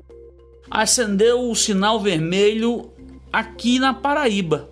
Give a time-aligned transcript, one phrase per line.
[0.69, 2.91] acendeu o sinal vermelho
[3.33, 4.69] aqui na Paraíba.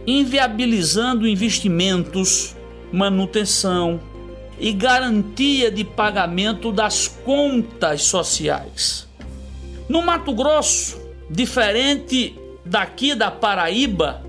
[0.07, 2.57] inviabilizando investimentos,
[2.93, 4.01] manutenção
[4.59, 9.09] e garantia de pagamento das contas sociais.
[9.89, 14.23] No Mato Grosso, diferente daqui da Paraíba,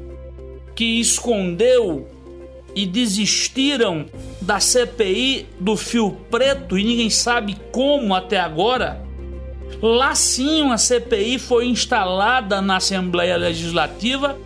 [0.75, 2.07] que escondeu
[2.73, 4.05] e desistiram
[4.39, 9.03] da CPI do fio preto e ninguém sabe como até agora.
[9.81, 14.37] Lá sim, uma CPI foi instalada na Assembleia Legislativa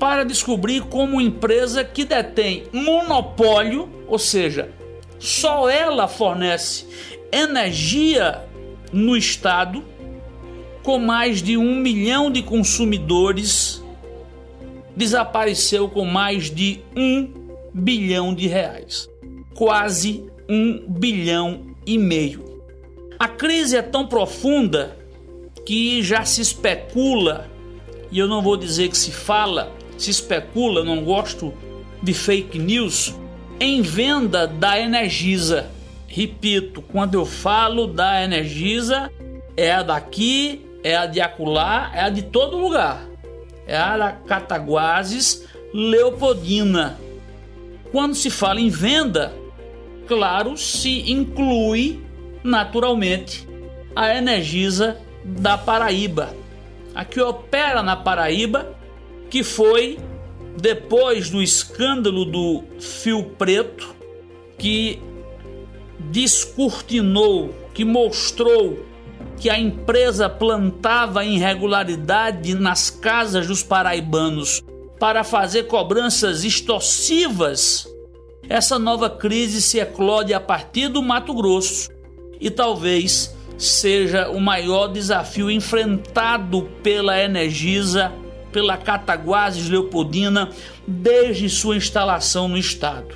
[0.00, 4.70] para descobrir como empresa que detém monopólio, ou seja,
[5.18, 6.86] só ela fornece
[7.30, 8.42] energia
[8.90, 9.84] no estado,
[10.82, 13.84] com mais de um milhão de consumidores,
[14.96, 17.30] desapareceu com mais de um
[17.74, 19.06] bilhão de reais,
[19.54, 22.62] quase um bilhão e meio.
[23.18, 24.96] A crise é tão profunda
[25.66, 27.50] que já se especula,
[28.10, 31.52] e eu não vou dizer que se fala, se especula, não gosto
[32.02, 33.14] de fake news,
[33.58, 35.70] em venda da Energisa.
[36.06, 39.10] Repito, quando eu falo da Energisa,
[39.56, 43.06] é a daqui, é a de acolá, é a de todo lugar.
[43.66, 46.98] É a da Cataguases Leopoldina.
[47.92, 49.32] Quando se fala em venda,
[50.08, 52.02] claro, se inclui
[52.42, 53.46] naturalmente
[53.94, 56.34] a Energisa da Paraíba.
[56.94, 58.79] A que opera na Paraíba
[59.30, 59.98] que foi
[60.60, 63.94] depois do escândalo do fio preto
[64.58, 65.00] que
[65.98, 68.84] descortinou, que mostrou
[69.38, 74.62] que a empresa plantava irregularidade nas casas dos paraibanos
[74.98, 77.88] para fazer cobranças extorsivas,
[78.48, 81.88] essa nova crise se eclode a partir do Mato Grosso
[82.38, 88.12] e talvez seja o maior desafio enfrentado pela Energisa
[88.52, 90.50] pela Cataguases Leopoldina
[90.86, 93.14] desde sua instalação no estado.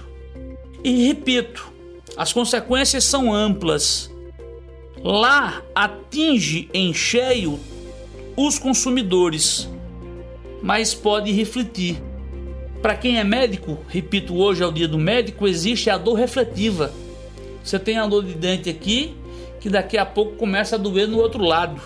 [0.83, 1.73] E repito,
[2.17, 4.11] as consequências são amplas.
[5.03, 7.59] Lá atinge em cheio
[8.37, 9.69] os consumidores,
[10.63, 12.03] mas pode refletir.
[12.81, 16.93] Para quem é médico, repito, hoje é o dia do médico, existe a dor refletiva.
[17.63, 19.15] Você tem a dor de dente aqui,
[19.61, 21.81] que daqui a pouco começa a doer no outro lado.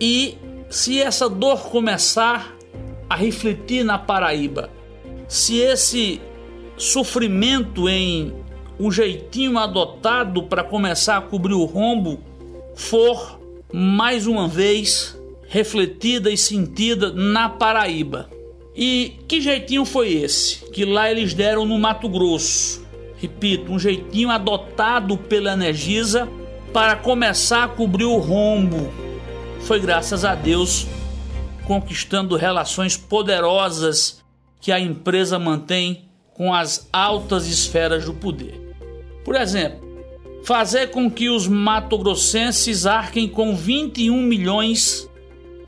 [0.00, 2.54] E se essa dor começar
[3.08, 4.70] a refletir na Paraíba,
[5.28, 6.20] se esse
[6.76, 8.34] sofrimento em
[8.78, 12.18] o jeitinho adotado para começar a cobrir o rombo
[12.74, 13.40] for
[13.72, 18.28] mais uma vez refletida e sentida na Paraíba.
[18.74, 22.84] E que jeitinho foi esse que lá eles deram no Mato Grosso?
[23.16, 26.28] Repito, um jeitinho adotado pela Energisa
[26.72, 28.92] para começar a cobrir o rombo.
[29.64, 30.86] Foi graças a Deus
[31.66, 34.22] conquistando relações poderosas
[34.60, 38.60] que a empresa mantém com as altas esferas do poder.
[39.24, 39.80] Por exemplo,
[40.44, 45.08] fazer com que os matogrossenses arquem com 21 milhões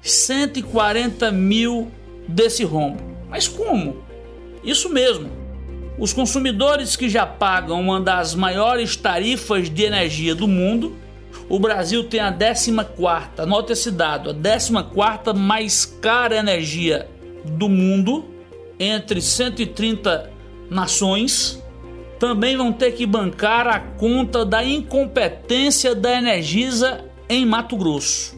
[0.03, 1.91] 140 mil
[2.29, 3.03] desse rombo.
[3.31, 4.05] Mas como?
[4.63, 5.31] Isso mesmo.
[5.99, 10.95] Os consumidores que já pagam uma das maiores tarifas de energia do mundo,
[11.49, 12.73] o Brasil tem a 14,
[13.47, 14.73] nota esse dado, a 14
[15.35, 17.09] mais cara energia
[17.45, 18.25] do mundo,
[18.79, 20.31] entre 130
[20.71, 21.63] nações,
[22.19, 28.37] também vão ter que bancar a conta da incompetência da Energisa em Mato Grosso.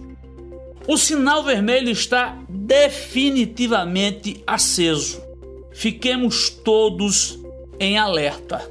[0.87, 5.23] O sinal vermelho está definitivamente aceso.
[5.71, 7.39] Fiquemos todos
[7.79, 8.69] em alerta.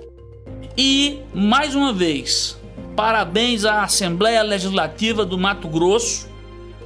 [0.75, 2.56] E, mais uma vez,
[2.97, 6.27] parabéns à Assembleia Legislativa do Mato Grosso,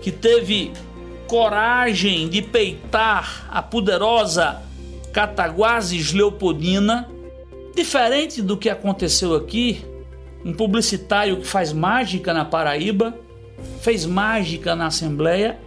[0.01, 0.73] que teve
[1.25, 4.61] coragem de peitar a poderosa
[5.13, 7.09] Cataguases Leopoldina.
[7.73, 9.85] Diferente do que aconteceu aqui,
[10.43, 13.17] um publicitário que faz mágica na Paraíba
[13.79, 15.57] fez mágica na Assembleia,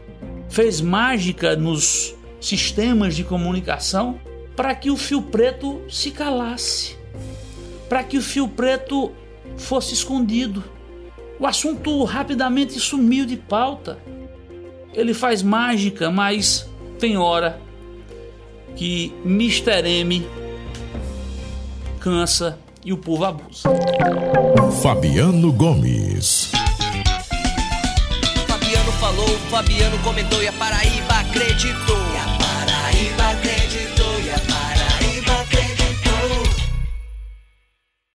[0.50, 4.20] fez mágica nos sistemas de comunicação
[4.55, 6.99] para que o fio preto se calasse,
[7.88, 9.11] para que o fio preto
[9.56, 10.64] fosse escondido.
[11.38, 13.99] O assunto rapidamente sumiu de pauta.
[14.93, 16.69] Ele faz mágica, mas
[16.99, 17.61] tem hora
[18.76, 19.87] que Mr.
[19.87, 20.26] M
[22.00, 23.69] cansa e o povo abusa.
[24.82, 26.52] Fabiano Gomes
[29.05, 32.04] falou, Fabiano comentou e a Paraíba acreditou.